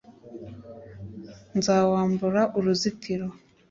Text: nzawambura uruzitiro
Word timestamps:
nzawambura 1.57 2.41
uruzitiro 2.59 3.27